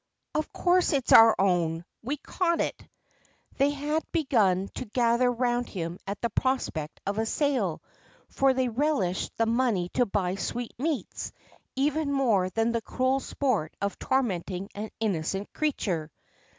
'Of 0.33 0.51
course 0.51 0.93
it 0.93 1.07
's 1.07 1.11
our 1.13 1.35
own. 1.39 1.85
We 2.01 2.17
caught 2.17 2.59
it.' 2.59 2.83
They 3.57 3.69
had 3.69 4.03
begun 4.11 4.69
to 4.73 4.85
gather 4.85 5.31
round 5.31 5.69
him 5.69 5.99
at 6.07 6.19
the 6.21 6.31
prospect 6.31 6.99
of 7.05 7.19
a 7.19 7.25
sale, 7.27 7.83
for 8.27 8.51
they 8.55 8.67
relished 8.67 9.37
the 9.37 9.45
money 9.45 9.89
to 9.89 10.07
buy 10.07 10.33
sweetmeats 10.37 11.33
even 11.75 12.11
more 12.11 12.49
than 12.49 12.71
the 12.71 12.81
cruel 12.81 13.19
sport 13.19 13.75
of 13.79 13.99
tormenting 13.99 14.69
an 14.73 14.89
innocent 14.99 15.53
creature. 15.53 16.11